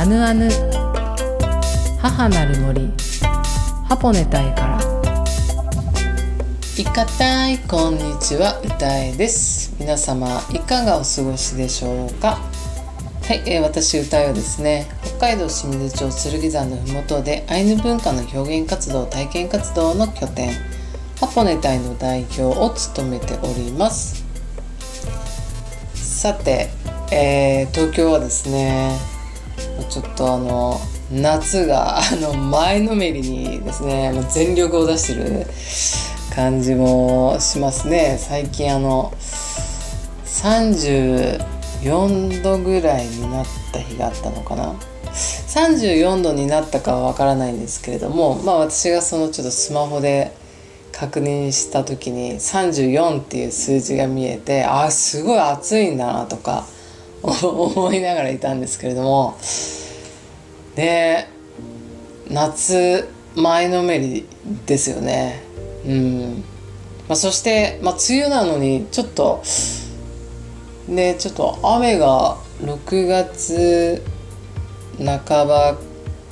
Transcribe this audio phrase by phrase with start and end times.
[0.00, 0.48] アヌアヌ。
[2.00, 2.90] 母なる森。
[3.86, 4.80] ハポネタイから。
[6.78, 8.58] いかたいこんにちは。
[8.64, 9.76] 歌えです。
[9.78, 12.38] 皆様いかがお過ごしでしょうか？
[13.24, 14.86] はい、えー、私歌えはですね
[15.18, 20.54] 北海道清水町剣山のふもとでアイヌ文化の表現活動体験活動の拠点
[21.20, 24.24] ハポネタイの代表を務めております。
[25.92, 26.70] さて、
[27.12, 28.98] えー、東京はですね
[29.90, 30.80] ちょっとあの
[31.10, 35.44] 夏があの前のめりにですね全力を出してる
[36.32, 38.16] 感じもしますね。
[38.18, 39.12] 最近あの
[40.24, 44.76] 34度ぐらいになった日があったのかな。
[45.12, 50.30] 34度になったかはわからないんですけれどもまあ私がそのちょっとスマホで
[50.92, 56.64] 確認した時に34っていう数字が見えてあすごい暑いんだなとか
[57.22, 59.36] 思いながらいたんですけれども
[60.74, 61.28] で
[62.28, 64.26] 夏前のめり
[64.66, 65.42] ですよね。
[65.86, 66.44] うん。
[67.08, 69.42] まあ、そして、まあ、梅雨なのにちょっと
[70.86, 74.02] ねちょっと雨が6月
[74.98, 75.78] 半ば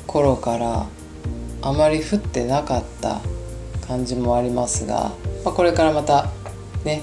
[0.06, 0.86] 頃から
[1.62, 3.20] あまり降ってなかった
[3.86, 5.12] 感じもありますが、
[5.44, 6.30] まあ、これからまた
[6.84, 7.02] ね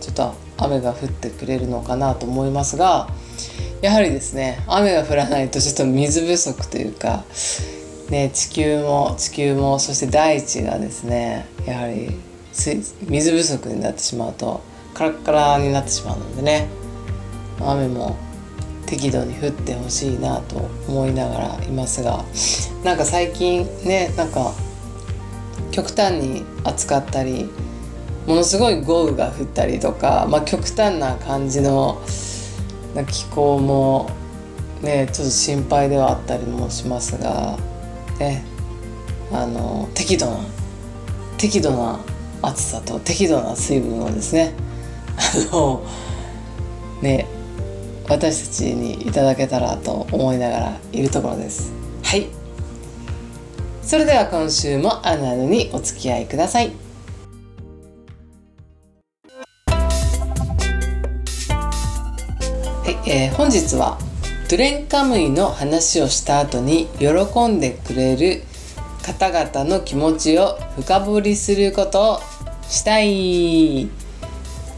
[0.00, 3.08] ちょっと雨が降ってくれるのかなと思いますが
[3.80, 7.24] やはりですね雨が降らないとちょっと水不足というか、
[8.10, 12.10] ね、地球も地球もそして大地がですねやはり
[12.52, 14.60] 水不足になってしまうと
[14.94, 16.68] カラッカラになってしまうのでね
[17.60, 18.16] 雨も
[18.86, 20.56] 適度に降ってほしいなと
[20.86, 22.24] 思いながらいますが
[22.84, 24.52] なんか最近ねなんか
[25.70, 27.48] 極端に暑かったり
[28.26, 32.02] ものすごい豪雨が降ったりとか、まあ、極端な感じの
[33.06, 34.10] 気候も
[34.82, 37.56] ねちょっと心配ではあったりもしますが
[38.18, 38.44] ね
[39.32, 40.38] あの適度な
[41.38, 42.00] 適度な
[42.42, 44.52] 暑さと適度な水分をですね
[45.16, 45.84] あの
[47.00, 47.26] ね
[48.08, 51.72] 私たちにいただけたらと思いながらいるところです。
[52.02, 52.26] はい。
[53.82, 56.72] それでは今週もあるあるにお付き合いください。
[63.14, 63.98] えー、本日は
[64.48, 68.42] トゥレンカムイの話をした後に喜んでくれる
[69.02, 72.20] 方々の気持ちを深掘りすることを
[72.62, 73.90] したい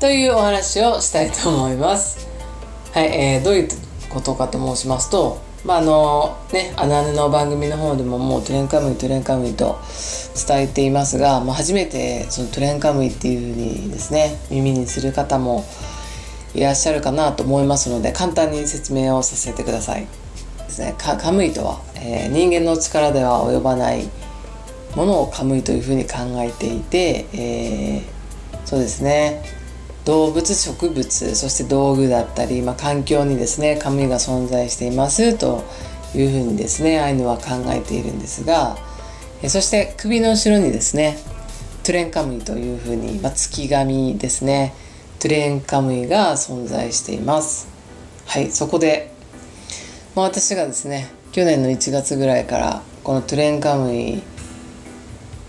[0.01, 2.27] というお話をしたいと思います。
[2.93, 3.69] はい、えー、どういう
[4.11, 9.79] ことかと申しますと、まああのね、あのの番組の方でももうトレンカムイトレンカムイと
[10.49, 15.65] 伝えていますが、まあ、初めてそのトレンカムイっていうふうにですね耳にする方も
[16.55, 20.07] いらっしゃるかなと思いますので簡単に説明をさせてください。
[20.59, 24.09] ですね、カムイとは、えー、人間の力では及ばない
[24.97, 29.43] ものをカムイというふうに考えていて、えー、そうですね
[30.05, 35.65] 動物植物そして道具だったり、まあ、環境にですねカムイが存在していますと
[36.15, 38.77] いうふうにですねアイヌは考えているんですが
[39.43, 41.19] えそして首の後ろにですね
[41.83, 44.75] トゥレンカムイというふうに、まあ、月神ですね
[45.25, 47.67] トゥレンカムイが存在しています。
[48.27, 49.11] はいそこで、
[50.15, 54.23] まあ、私がですね去年の1月ぐらいからこのトゥレンカムイ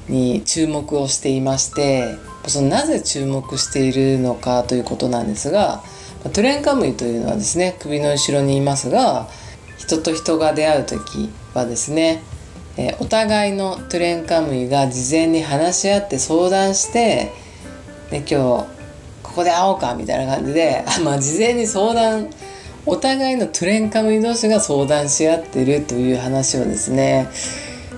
[0.08, 2.16] に注目をしていまして
[2.48, 5.84] そのなぜ注目しているのかということなんですが
[6.24, 9.28] トゥレンカムイというのはですね首の後ろにいますが
[9.78, 12.24] 人と人が出会う時はですね
[13.00, 17.34] お互いのトゥレンカムイが事前に話し合って相談して、
[18.10, 18.75] ね、今日
[19.26, 22.30] ここで会おうかみたいな感じで、 まあ、事前に相談
[22.86, 27.28] お互いのトゥレンカムイ同士が相談し合ってるという話をですね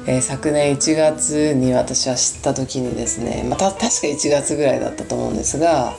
[0.10, 5.94] えー、昨年1月に私は知った時にですね、また確か1月ぐらいだったと思うんですが、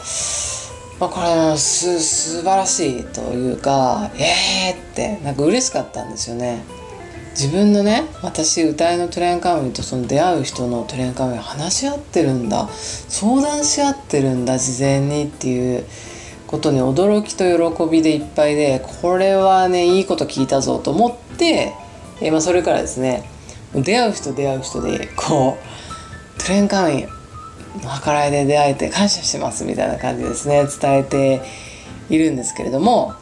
[0.99, 6.65] まあ、これす素晴らしいというかえーってなんか嬉しかったんですよね。
[7.39, 12.69] 自分のね私歌いのトレーンカムイとその出会う人のトレーンカムイ話し合ってるんだ。
[12.73, 15.85] 相談し合ってるんだ事前にっていう
[16.49, 21.75] ことに驚きと喜びでいっぱいでこれはねいいこと聞いたぞと思って、
[22.21, 23.23] え、まあ、それからですね
[23.73, 27.09] 出会う人出会う人でこうトレンカムイの
[28.05, 31.43] 計らいで出会えて感謝してますみたいな感じですね伝えて
[32.11, 33.15] いるんですけれども、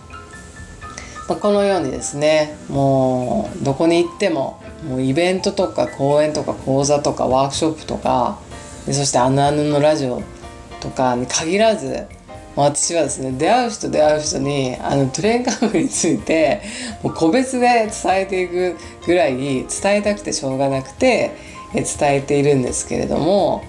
[1.28, 8.38] ま、このようにですねもうどこに行ってももうイベントとか講演とか講座とかワークショップとか
[8.86, 10.22] そしてあのあののラジオ
[10.80, 12.06] とかに限らず
[12.54, 16.62] 私はですね出会う人出会う人にあのトレンカムについて
[17.02, 18.76] もう個別で伝えていく
[19.06, 21.36] ぐらい伝えたくてしょうがなくて
[21.74, 21.84] 伝
[22.14, 23.64] えているんですけれども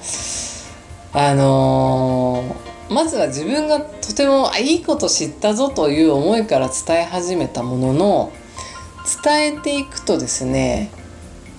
[1.13, 8.31] あのー、まずは自分がとてもあいいこと知ったぞという思いから伝え始めたものの
[9.23, 10.89] 伝えていくとですね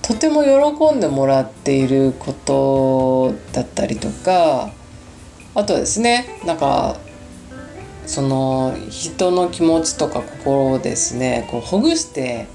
[0.01, 4.71] とても喜んでもらっていることだったりとか
[5.53, 6.97] あとはですねなんか
[8.07, 12.47] その人の気持ちとか心をですねこうほぐして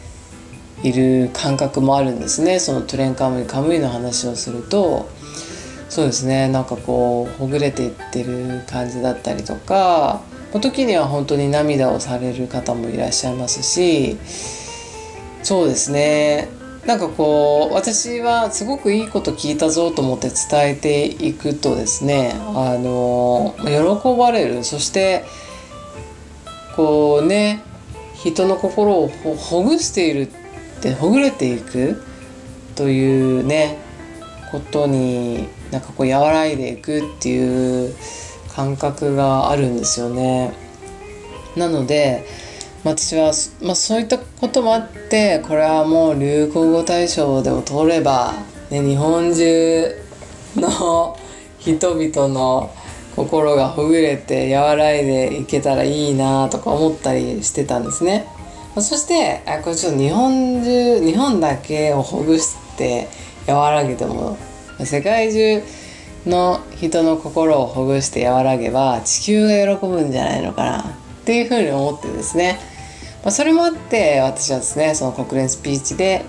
[0.83, 2.59] いる感覚もあるんですね。
[2.59, 5.09] そのトレンカムイカムイの話をすると
[5.95, 6.49] そうですね。
[6.49, 10.23] なんかこうほぐれていってる感じだったりとか
[10.61, 14.19] 時には本当に涙をされる方もいらっしゃいますし
[15.45, 16.49] そうですね。
[16.85, 24.65] なんかこう私はすごくいいこと聞いたぞと思って伝えていくとですねあの喜ばれる。
[24.65, 25.25] そして
[26.75, 27.63] こうね
[28.15, 30.29] 人の心をほぐしているっ
[30.83, 32.03] てほぐれていく
[32.75, 33.79] というね
[34.51, 37.93] ことになんかこう和らいでいくっていう
[38.55, 40.53] 感覚があるんですよね。
[41.57, 42.25] なので
[42.85, 48.35] 私は、まあ、そういったこともあってこれはもう流行語大賞でも通れば、
[48.71, 50.01] ね、日本中
[50.55, 51.19] の
[51.59, 52.73] 人々の
[53.17, 58.29] 心がほぐれて和らいでいけたらいいなとか思ったりしてたんですね。
[58.77, 63.09] そしてあこれちょっと日本中日本だけをほぐして
[63.49, 64.37] 和らげても
[64.81, 65.63] 世界中
[66.27, 70.85] の人の心をほぐして和らげば地球が喜ぶんじゃないのかなっ
[71.25, 72.59] ていうふうに思ってですね。
[73.23, 76.27] まあ、それもあって私はですねその国連スピーチで、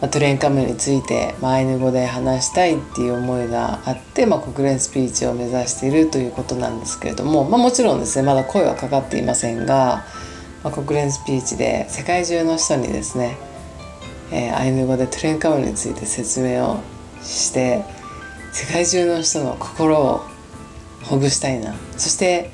[0.00, 10.04] まあ、トレンカムについて、ま、アイヌ語で話したいっていう思いがあって、まあ、国連スピーチを目指しているということなんですけれども、まあ、もちろんですねまだ声はかかっていませんが、
[10.64, 13.36] まあ、国連スピーチで世界中の人にですね、
[14.32, 16.80] えー、アイヌ語でトレンカムについて説明を
[17.22, 17.84] して
[18.52, 20.22] 世界中の人の心を
[21.02, 22.50] ほぐしたいなそして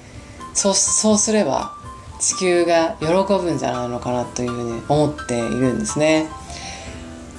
[0.54, 1.72] そうそうすれば
[2.20, 6.28] 地球が喜ぶんじゃないのかなというふうに思っているんですね。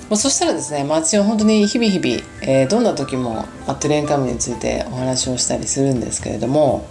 [0.09, 6.87] まあ、そしたらですね、まあ、私は本当に日々日々、えー、どんな時も、まあ、トレンカムについてお話をしたりするんですけれども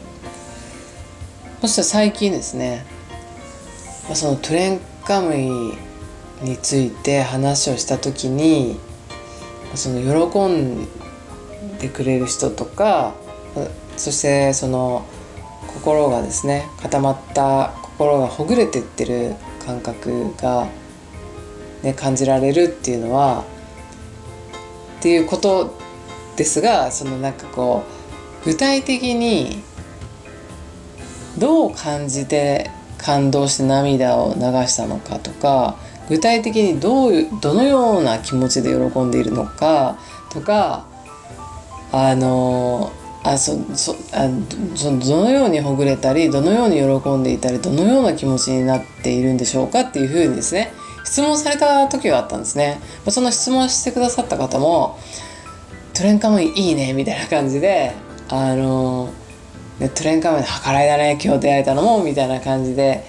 [1.61, 2.87] そして最近ですね、
[4.05, 5.51] まあ、そのトレンカムイ
[6.45, 8.79] について話をした時に
[9.75, 10.89] その喜ん
[11.79, 13.15] でくれる人とか
[13.97, 15.07] そしてその
[15.67, 19.35] 心がですね固まった心がほぐれてってる
[19.65, 20.69] 感覚が、
[21.83, 23.45] ね、感じられるっていうのは
[24.99, 25.77] っていうこと
[26.37, 27.85] ですがそのなんかこ
[28.43, 29.63] う具体的に
[31.39, 35.77] どう感じて感動して涙を流したのかとか
[36.09, 39.99] 具体的にどういうどのような気持ちで喜んでいるのか
[40.31, 40.87] とか
[41.93, 44.29] あのあそそあ
[44.75, 50.73] そどのようにほぐれたりどのように喜んでいたりどのような気持ちになっているんでしょうかっていうふうにですね
[51.05, 52.81] 質問された時があったんですね。
[53.09, 54.99] その質問してくださった方も
[55.95, 57.93] 「トレンカムイいいね」みたいな感じで
[58.29, 59.11] あの
[59.95, 63.05] トレンカムイの計らいだね今日出会えたのもみたいな感じで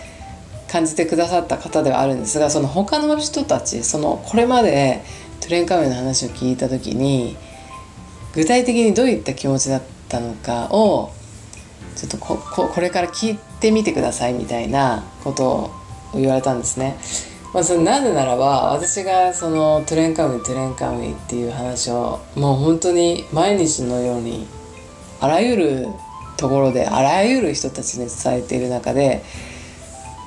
[0.71, 5.01] 感じてくださった方ではあるんですがその他の人たちそのこれまで
[5.41, 7.35] トレンカムイの話を聞いた時に
[8.33, 11.11] 具体的にどういった気持ちだったのかを
[11.95, 15.71] ちょっとここれから聞いてみてくださいみたいなことを
[16.13, 16.97] 言われたんですね。
[17.53, 24.45] まあ、それなぜならば私がそのトレンカムイトレンカムイっていう話をもう本当に毎日のように
[25.19, 25.87] あらゆる
[26.37, 29.23] ところであらゆる人たちに伝えている中で、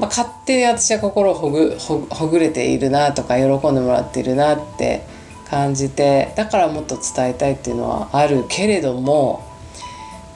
[0.02, 5.06] まあ、勝手に私は心をほぐほぐれているなとか喜んでもらっているなって
[5.48, 9.48] 感じてだからもっと伝えたいっていうのはあるけれども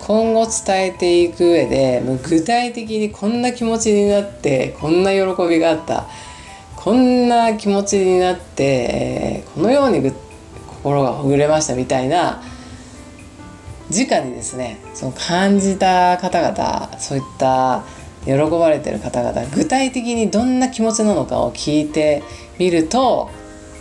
[0.07, 6.07] 今後伝えていく上でもう具体的にこんな気持ちになってこんな喜びがあった
[6.77, 10.13] こんな気持ちになって、えー、このように
[10.69, 12.41] 心がほぐれましたみたいな
[13.91, 17.83] 直にですねその感じた方々そういった
[18.27, 22.23] 喜ばれてる方々具体的にどんな気持ちなのかを聞いて
[22.59, 23.31] みると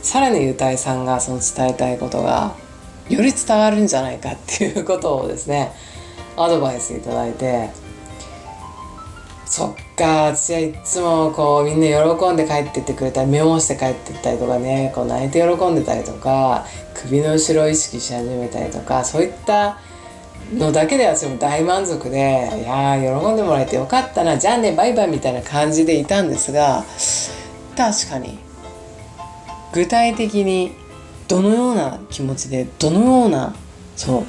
[0.01, 2.55] さらにゆたいさんがその伝えたいことが
[3.09, 5.71] より伝わるんじゃないかっていうことをですね
[6.37, 7.69] アドバイスいただいて
[9.45, 19.79] そっか私はいつもこうみんな喜んで帰ってってくれたりメモして帰ってったりとかねこう泣いて喜んでたりとか首の後ろを意識し始めたりとかそういった
[20.53, 26.85] のだけで私も大満足でいやー喜んでもらえてよかったなじゃあねバイバイみたいな感じでいたんですが
[27.75, 28.37] 確かに
[29.73, 30.71] 具体的に
[31.27, 33.55] どのような気持ちでどのような
[33.95, 34.23] そう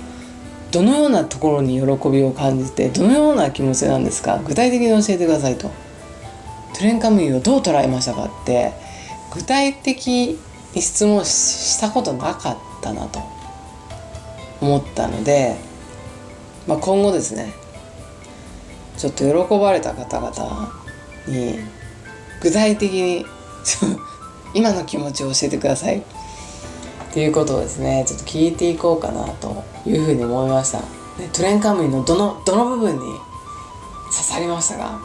[0.73, 4.41] どのようなところに喜びを感じてどのような気持ちなんですか？
[4.47, 5.71] 具体的に教えてくださいと。
[6.75, 8.73] トゥレンカムイをどう捉えましたかって
[9.33, 10.39] 具体的に
[10.83, 13.21] 質問したことなかったなと
[14.61, 15.57] 思ったので、
[16.67, 17.53] まあ、今後ですね
[18.97, 20.73] ちょっと喜ばれた方々
[21.29, 21.59] に
[22.41, 23.27] 具体的に
[24.55, 25.99] 今の気持ちを教えてください。
[25.99, 26.03] っ
[27.13, 30.83] ていうことをですねちょっと聞いていこうかなというふうに思いました、
[31.33, 33.01] トレンカムイのどのどの部分に
[34.11, 34.99] 刺さりましたが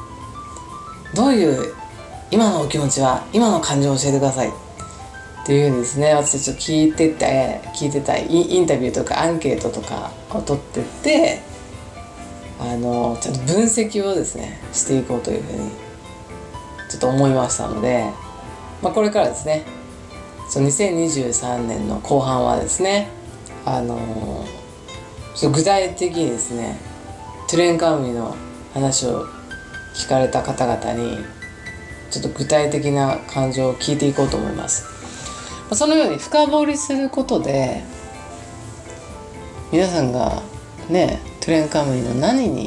[1.14, 1.74] どういう
[2.30, 4.50] 今のお気持ちは今の感情を教えてください。
[4.50, 4.52] っ
[5.44, 11.51] ていうふうにですね私ちょっと聞いてて聞いてたインタビューとかアンケートとかを取ってって
[12.62, 15.72] あのちょっと分析をですねしていこうというふうに
[16.90, 18.06] ちょっと思いましたので、
[18.84, 19.66] まあ、これからですね
[20.48, 23.10] その2023年の後半はですね
[23.66, 24.46] あの
[25.42, 26.78] 具体的にですね
[27.50, 28.36] トゥレンカムイの
[28.74, 29.26] 話を
[29.96, 31.18] 聞かれた方々に
[32.12, 34.86] ちょっと具体的な感情を聞いていこうと思います。
[35.74, 37.82] そのように深掘りすることで
[39.72, 40.44] 皆さんが
[40.90, 42.66] ねトレンカムイの何に、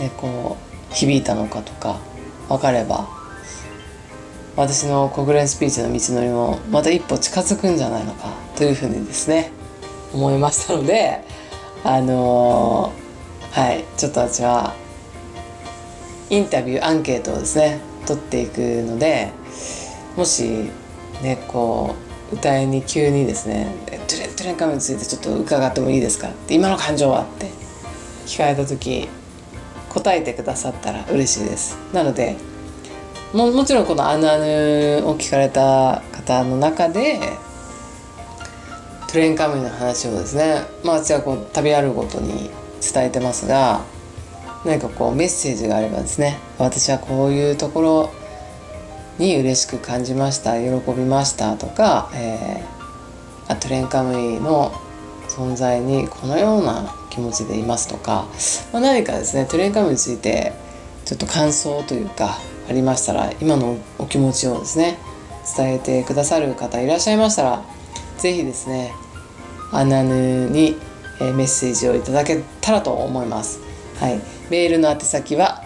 [0.00, 0.56] ね、こ
[0.90, 2.00] う響いたのかとか
[2.48, 3.08] 分かれば
[4.56, 9.52] 私の国連スピーチの道のりもまた一歩近づくんじゃないのかというふうにですね
[10.14, 11.22] 思いましたので
[11.84, 14.74] あのー、はいちょっと私は
[16.30, 19.30] インタビューアンケートをですね取っていくので
[20.16, 20.70] もし
[21.22, 21.94] ねこ
[22.32, 23.74] う歌いに急にですね
[24.44, 27.48] 「トゥレンカについてちょっと伺ってもいいですか?」って「今の感情は?」って
[28.26, 29.08] 聞かれた時
[29.88, 32.36] 答えてくださったら嬉しいですなので
[33.32, 34.42] ももちろんこの「あぬあぬ」
[35.08, 37.20] を聞かれた方の中で
[39.08, 42.50] トゥレンカムイの話をですねまあ私はこう旅あるごとに
[42.82, 43.80] 伝えてますが
[44.66, 48.10] 何かこうメッセージがあればですね私はこういうところ
[49.18, 52.73] に嬉しく感じました喜びましたとか、えー、
[53.48, 54.72] あトレンカムイの
[55.28, 58.26] 存在にこのような気持ちでいますとか、
[58.72, 60.52] まあ、何かですねトレンカムイについて
[61.04, 64.98] ちょっと感想というかありましたら今のお気持ちをですね
[65.56, 67.62] 伝えてくださる方いらっしゃいましたら
[68.18, 68.92] 是非ですね
[69.72, 70.76] アナヌに
[71.20, 73.60] メッセージをいただけたらと思います。
[73.98, 74.20] はい、
[74.50, 75.62] メールの宛先は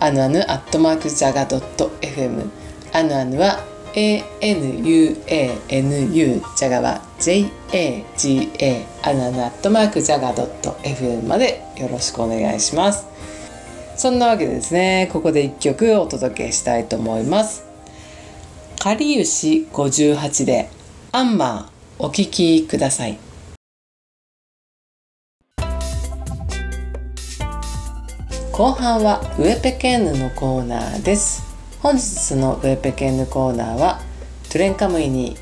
[0.00, 2.48] アヌアヌアットマークジャガドット FM
[2.92, 5.16] アヌアヌは ANUANU
[6.56, 13.06] ジャガは JAGA アヌアヌアットマークジャガドット FM までよろしくお願いします。
[13.96, 17.64] そんなわけでですねここで一曲お届けしたいと思います。
[18.80, 20.68] かりゆし58で
[21.12, 23.16] アンマーお聴きください。
[28.50, 31.44] 後半はウエペケンヌのコーナーです。
[31.80, 34.00] 本日のウエペケンヌコーナーは
[34.50, 35.36] トゥレンカムイに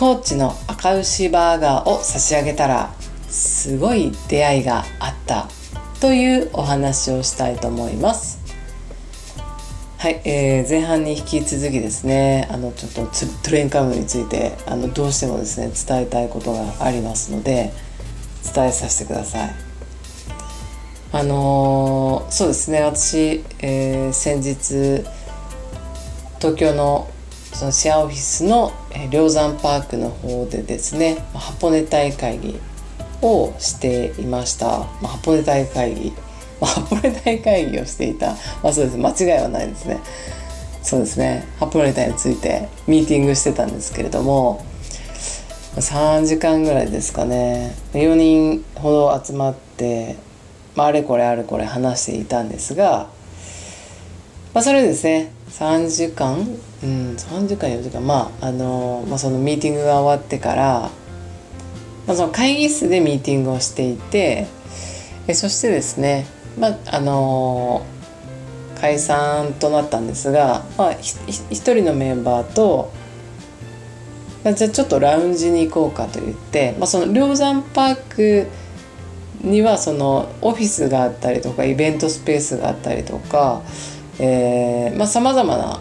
[0.00, 2.94] コーチの赤牛バーガーを差し上げたら
[3.28, 5.46] すごい出会いがあった
[6.00, 8.40] というお話をしたいと思います。
[9.98, 17.70] はい、えー、前半に引き続きですねあのちょっとトゥレンカムについてあのどうしてもですね伝えたいことがありますので
[18.54, 19.54] 伝えさせてください。
[21.12, 25.04] あのー、そうですね私、えー、先日
[26.38, 27.10] 東京の
[27.52, 28.72] そのシェアオフィスの
[29.10, 32.60] 梁山パークの方でですね箱根大会議
[33.22, 36.12] をしていました、箱根大会議、
[36.60, 38.28] 箱根大会議をしていた、
[38.62, 38.96] まあ、そうです。
[38.96, 39.98] 間違いはないですね。
[40.82, 41.44] そうですね。
[41.58, 44.64] 箱根大についてミーティングしてたんですけれども
[45.76, 47.74] 3時間ぐらいですかね。
[47.92, 50.16] 4人ほど集まって
[50.74, 53.08] まあ、あれこれあれこれ話していたんですが、
[54.54, 55.32] まあ、それですね。
[55.50, 56.38] 3時間？
[56.82, 58.00] うん3時間4時間。
[58.00, 60.90] まああの、まあ、そのミーティングが終わってから、
[62.06, 64.46] まあ、その会議室でミーティングをしていて
[65.26, 66.26] えそしてですね
[66.58, 67.84] まああの
[68.80, 72.90] 解散となったんですが、まあ、一人のメンバーと
[74.42, 78.46] じゃあちょっとラウンジに行こうかと言って、まあ、その梁山パーク
[79.42, 83.62] にはそのオフィスがあったりとかイベントスペースがあったりとか
[85.06, 85.80] さまざ、まな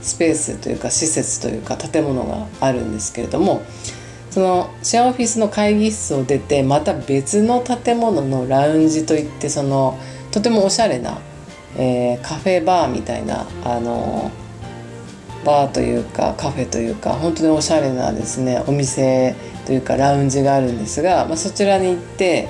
[0.00, 3.62] スペースというか施設というか建物があるんですけれども
[4.30, 9.98] そのシェアオフィスの会議室を出てまた別の建物のラウンジといってその
[10.30, 11.18] とてもおしゃれな、
[11.76, 14.30] えー、カフェバーみたいなあの
[15.44, 19.36] バーというかカフェというか本当におしゃれなですねお店
[19.66, 22.48] というかラウンジがあるんですが、まあ、そちらに行って、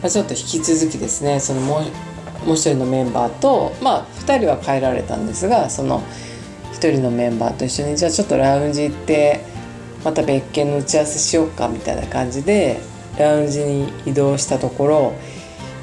[0.00, 1.82] まあ、ちょっと引き続きですねそのもう
[2.44, 6.02] もう一人のメンバーとまあ2人は帰られたんですがその
[6.72, 9.40] 1人のメンバーと一緒にじゃあちょっとラウンジ行って
[10.04, 12.80] また別件の打ち合わせしようかみたいな感じで
[13.18, 15.14] ラウンジに移動したところ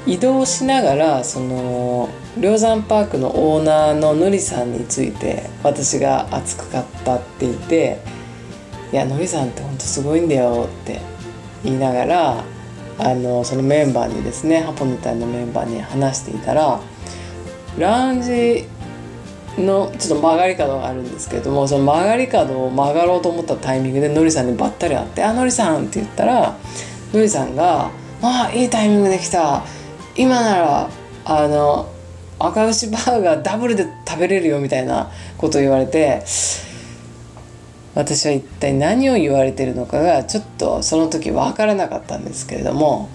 [0.06, 8.00] 移動しながらその梁山パークのオーナーののりさんについて私が熱く語っていて
[8.92, 11.00] 「いやのりさんってほんとすごいんだよ」って
[11.64, 12.44] 言いながら
[12.98, 16.80] あのそのメンバーにですねハポネタイのメンバーに話していたら
[17.78, 18.66] ラウンジ
[19.58, 26.56] のちょっと曲がり角があるんですけれどもその曲がり角を曲がろうと思ったタイミングでのりさんにばったり会って「あのりさん」って言ったら
[27.12, 27.90] のりさんが
[28.22, 29.62] 「ああいいタイミングで来た。
[30.14, 30.90] 今なら
[31.24, 31.88] あの
[32.38, 36.22] 赤牛バーガーダブルで食べれるよ」みたいなことを言われて
[37.94, 43.08] 私は一体何を言われてるのかがちょっとその時分からなかったんですけれども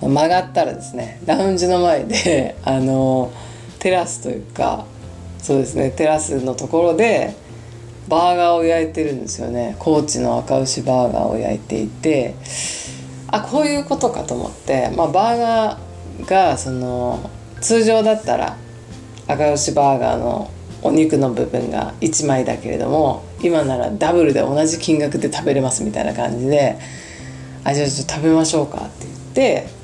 [0.00, 3.30] 曲がったらですねラウンジの前で あの
[3.78, 4.84] テラスというか
[5.40, 7.34] そうですねテラスのところで
[8.08, 9.76] バーガーを焼いてるんですよね。
[9.78, 12.34] 高知の赤牛バーガーを焼いていて
[13.28, 18.56] あこういうことかと思って、まあ、バーガーがその通常だったら
[19.28, 20.50] 赤牛バーガーの
[20.82, 26.78] お肉の部分が1枚だけれども今ならダブルで同じ金額で食べれますみたいな感じで
[27.64, 29.16] 「あじゃあちょっと食べましょうか」って言っ
[29.64, 29.80] て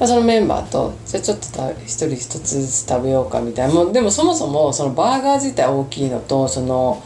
[0.00, 1.46] まあ、そのメンバーとじゃあちょっと
[1.82, 3.74] 一人一つずつ食べようかみたいな。
[3.74, 7.02] もうでもそもそもそのバーガー自体大きいのとその、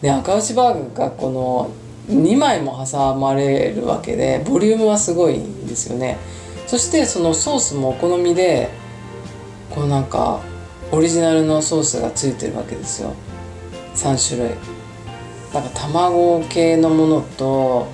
[0.00, 1.70] ね、赤牛バーガーがこの
[2.08, 6.16] 2枚も挟まれるわけでボリュームはすごいんですよね。
[6.66, 8.70] そしてそのソースもお好みで
[9.74, 10.40] こうなんか
[10.90, 13.12] オリジナルのソースがついてるわけですよ。
[13.94, 14.77] 3種類。
[15.52, 17.88] なんか卵系のものと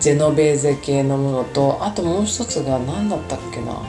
[0.00, 3.82] ジェノベーゼ系のものとあともう一つが何だったっけな。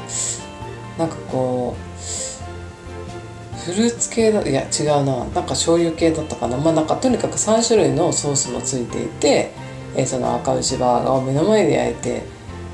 [0.98, 5.17] なんかこうフルーツ系だいや違うな。
[5.17, 6.58] なんか醤油系だったかな。
[6.58, 9.52] まあなんかとにかく3種類のソースもついていて、
[9.96, 12.24] えー、その赤牛バーガーを目の前で焼いて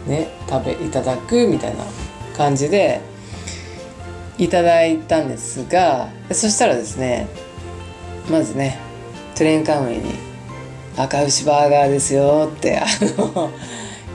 [0.07, 1.83] ね食べいただくみたいな
[2.37, 3.01] 感じで
[4.37, 7.27] いただいたんですがそしたらですね
[8.29, 8.79] まずね
[9.35, 10.34] トゥレンカムイに
[10.97, 12.85] 赤牛バーガーですよってあ
[13.17, 13.51] の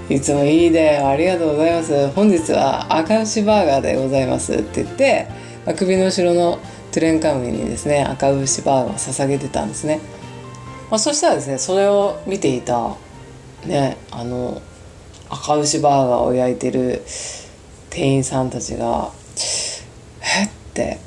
[0.09, 5.29] いつもいいでありがとうございます本日は赤牛バーガーでございますって言って、
[5.67, 6.59] まあ、首の後ろの
[6.91, 10.01] トゥレンカムイにですね赤牛バーガーを捧げてたんですね、
[10.91, 12.97] まあ、そしたらですねそれを見ていた
[13.67, 14.61] ねあの
[15.29, 17.03] 赤牛バーガーを焼いてる
[17.91, 19.13] 店員さんたちが
[20.41, 20.99] 「えっ?」て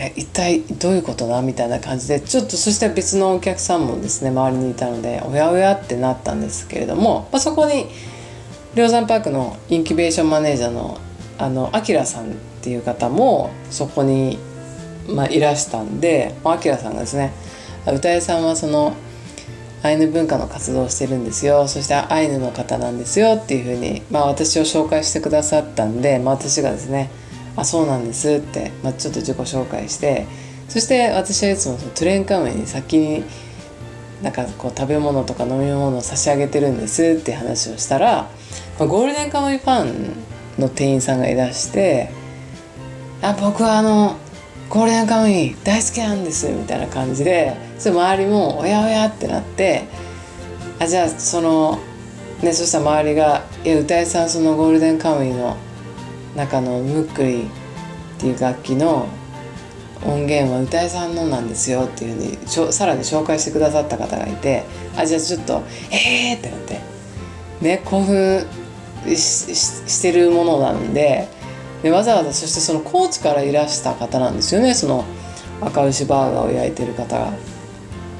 [0.00, 7.86] え一体どういうことだみたいな感じでちょっとそして別のお客さんもですね周りにいたのでおやおやってなったんですけれども、まあ、そこに
[8.74, 10.98] 梁山パークのインキュベーションマネージャーの
[11.38, 14.38] あのアキラさんっていう方もそこに、
[15.08, 17.32] まあ、いらしたんでアキラさんがですね
[17.86, 18.96] 歌いさんはその
[19.84, 27.10] アイヌ文化の活動をしてるんですよそしてアイヌの方なんですよっていうふうに、まあ、私を紹介してくださったんで、まあ、私がですね
[27.58, 30.26] あそうなんですって、まあ、ちょっと自己紹介して
[30.68, 33.24] そして私はいつもそのトゥレンカムイに先に
[34.22, 38.28] なんかこう食べ物とか飲み物を差し上げてるんですって話をしたら、
[38.78, 42.10] まあ、ゴールデンカムイファンの店員さんがいらして
[43.22, 44.16] 「あ僕はあの
[44.68, 49.84] ゴールデンカムイ大好きなんです」みたいな感じでそれ周りも「おやおや」ってなって
[50.78, 51.80] あじゃあその
[52.42, 55.56] ねそしたら周りが「いや歌いさんそのゴールデンカムイの
[56.36, 57.46] 中のムックリっ
[58.18, 59.08] ていう楽器の
[60.04, 64.64] 音源は歌いさんのなんですよっていうふうにしょさらに紹介してくださった方がいて
[64.96, 66.80] あじゃあちょっと「えー!」ってなって
[67.60, 68.46] ね興奮
[69.06, 71.28] してるものなんで
[71.82, 75.04] でわざわざそしてその高知からいらした方なんですよねその
[75.60, 77.32] 赤牛バーガーを焼いてる方が。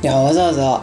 [0.01, 0.83] いやわざわざ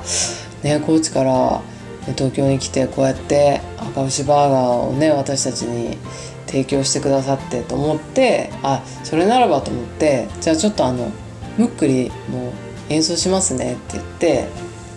[0.62, 1.62] ね高知から
[2.06, 5.98] で東京に来てこうやって赤牛バーガーをね私たちに
[6.46, 11.12] 提供してくださってと思ってあそれならばと思ってじゃあちょっとあの
[11.58, 12.54] むっくりもう
[12.89, 14.48] 演奏しますねって言って、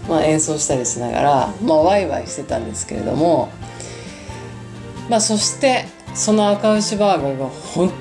[0.08, 3.50] まあ、演奏したりしながら、まあ、ワイワイしてたんですけれども、
[5.08, 7.92] まあ、そしてその赤牛バーガーが本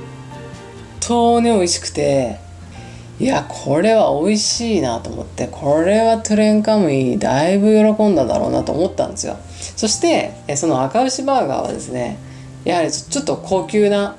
[0.99, 2.39] 当に美味しくて
[3.19, 9.37] いやこれは美味しいなと思ってこれはトゥレンカムイだいぶ喜んだだろうなと思ったんですよ。
[9.75, 12.19] そしてその赤牛バーガーはですね
[12.63, 14.15] やはりちょっと高級な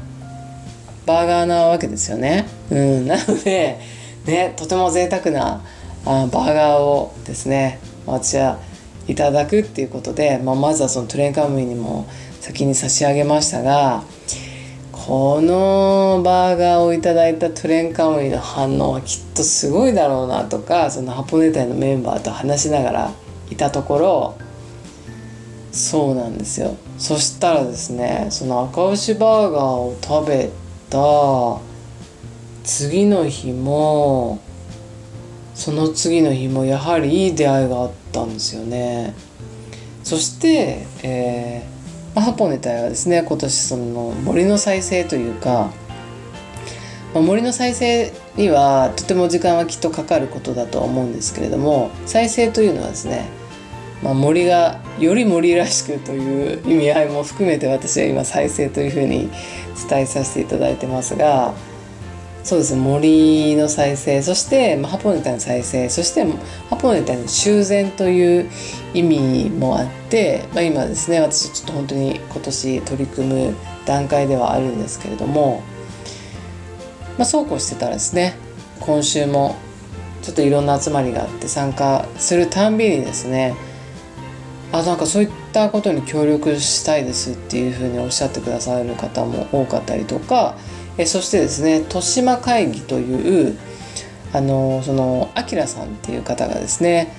[1.07, 3.79] バーガーなわけですよね、うん、なので
[4.27, 5.63] ねとても贅沢な
[6.05, 8.59] あバーガーをですね私は
[9.07, 12.07] いただくっていうことで、まあ、まずはそのトゥレンカムイにも
[12.41, 14.03] 先に差し上げましたが
[15.09, 23.11] このバーガーをいただいたトレンカムイの反応はきっとすごいだろうなとかそのハポネタイのメンバーと話しながら
[23.49, 24.39] いたところ
[25.73, 26.77] そうなんですよ。
[26.99, 30.51] そしたらですねその赤牛バーガーを食べ
[30.91, 31.59] た
[32.65, 34.43] 次の日も
[35.55, 39.15] その次の日もやはりいい出会いがあったんですよね。
[40.05, 41.78] そして、えー
[42.21, 45.71] ハポネタはですね今年その森の再生というか、
[47.15, 53.29] まあ、森の再生にはとても時間はきっとかかることだとは思うんですけれども再生というのはですね、
[54.03, 59.31] まあ、森がより森らしくという意味合いも含めて私は今再生というふうに
[59.89, 61.55] 伝えさせていただいてますが
[62.45, 66.25] そうですね森の再生そして、まあ、ハポネタの再生そして
[66.71, 68.51] ハポネタの修繕という
[68.95, 75.63] 意味もあって、まあ、今ですね私ちょっと本当に今年取り組む段階ではあるんですけれども、
[77.19, 78.37] まあ、そうこうしてたらですね
[78.81, 79.57] 今週も
[80.23, 83.55] ちょっといろんな集まりがあって参加するたんびにですね
[84.73, 90.57] あなんかそういったことに協力したいですっていうふうにおっしゃってくださる方も多かったりとか
[90.99, 93.57] えそしてですね豊島会議という
[94.33, 97.13] あのそのあきらさんっていう方がですね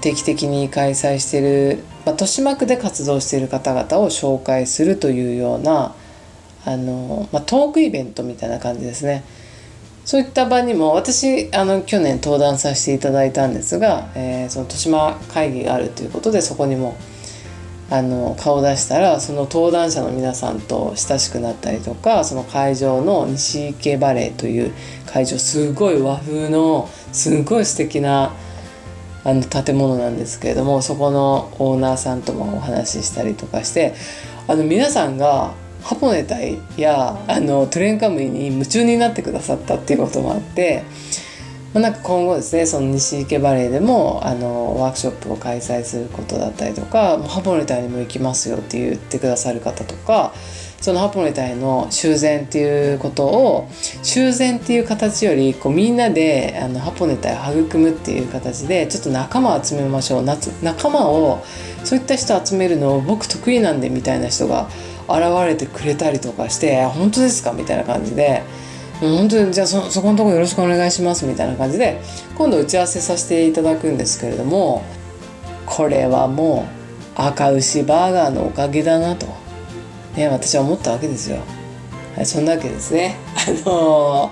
[0.00, 5.94] 定期的に開催している、まあ、豊島区で活動している方々を紹介するというような
[6.64, 9.22] あの、まあ、トークイベントみたいな感じですね。
[10.04, 16.96] そういった場にも私あの去年登壇させていただいたんですが、えー、その豊島会議があるということでそこにも
[17.88, 24.72] あの顔を出したらその登壇者の皆さんと親しくなったりとかその会場の西池バレーという
[25.06, 28.32] 会場すごい和風のすごい素敵な
[29.24, 33.94] あの建物なんですけれどもそこのオーナーさんともお話ししたりとかして
[34.48, 40.82] あの皆さんがハポネタイやあのトレンカムイに夢中になってくださったっていうこともあって
[41.74, 50.32] まあ、なんか今後ですねその西池バレーでもあのワークショップを開催することだったりとかハポネタイにも行きますよって言ってくださる方とか
[50.80, 53.68] そのハポネタイの修繕っていうことを
[54.02, 61.42] 修繕っていう形よりこうみんなであのハポネタイを育むっていう形でちょっと仲間を集めましょう仲間を
[61.84, 64.68] そういった人集めるのを僕得意なんでみたいな人が
[65.08, 68.42] 現れてくれたりとかして「本当ですか?」みたいな感じで。
[69.00, 72.00] 本当にじゃあそそこのとこよろしくお願いしますみたいな感じで
[72.36, 74.82] 今度打ち合わせさせていただくんですけれども
[75.66, 76.66] これはも
[77.16, 79.26] う赤牛バーガーのおかげだなと、
[80.16, 81.38] ね、私は思ったわけですよ。
[82.14, 83.16] はい、そんなわけですね。
[83.66, 84.30] あの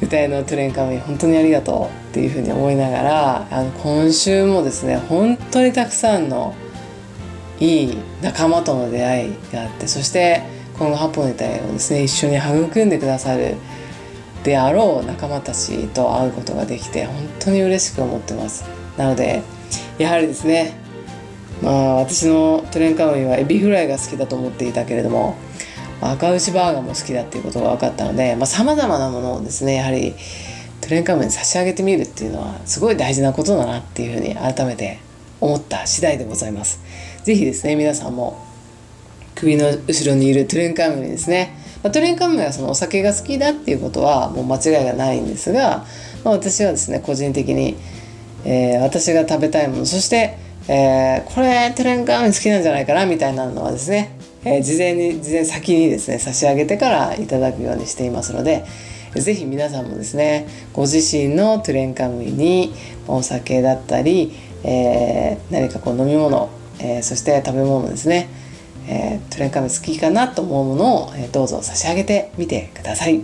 [0.00, 6.54] ー、歌いのトレンカムイ本当にありがとうっていうふうに思いながらあの今週もですね本当にたくさんの
[7.60, 10.42] いい仲間との出会いがあってそして
[10.78, 13.56] 今後ハポネタをですね一緒に育んでくださる
[14.44, 18.64] であろう仲間たちと会うことができて本当に嬉しく思ってます
[18.96, 19.42] なので
[19.98, 20.74] やはりですね
[21.62, 25.36] まあ私のトゥレンカムイはエビフライが好きだと思っていたけれども
[26.00, 30.14] 赤牛バーガーも好きだっていうことが分かったのでさまざまなものをですねやはり
[30.80, 35.00] トゥレンカムイに差し上げてみるっていうのはすごい大事なことだなっていうふうに改めて
[35.40, 36.80] 思った次第でございます。
[37.24, 38.47] 是非ですね皆さんも
[39.38, 45.84] 首の後ろにいるトゥレンカムイですね、まあ、トゥレンカムイはそのお酒が好きだっていうことはもう間違いがないんですが、
[46.24, 47.76] まあ、私はですね個人的に、
[48.44, 58.64] えー、私が食べたいものそして、えー、これトゥレンカムイ好きなんじゃないかなみたいなのはですね、えー、事前に事前先にですね差し上げてからいただくようにしていますので
[59.14, 62.74] 是非皆さんもですねご自身のトゥレンカムイに
[63.06, 64.32] お酒だったり、
[64.64, 68.28] えー、何かこう飲み物、えー、そして食べ物ですね
[68.88, 73.20] えー、トレンカム好きかなと思うものを、えー、どうぞ差し上げてみてください。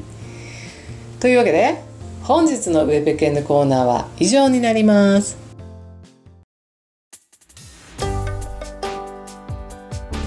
[1.21, 1.83] というわけで
[2.23, 5.45] 本日のウェブケンのコーナーは以上になります。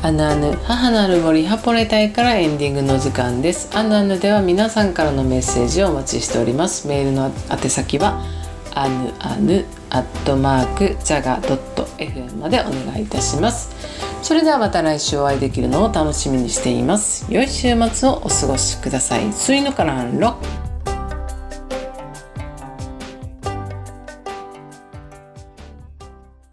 [0.04, 3.76] アナヌ母なる森ハポレ隊からエンディングの時間です。
[3.78, 6.88] アナヌでは皆さんからのメッセージをお待ちしております。
[6.88, 8.24] メールの宛先は
[8.74, 13.77] アヌアヌアットマークジャガドット FM までお願いいたします。
[14.22, 17.26] それではまた来週お会いできるのを楽しみにしています。
[17.30, 19.32] 良い週末をお過ごしください。
[19.32, 20.38] スイノカランロ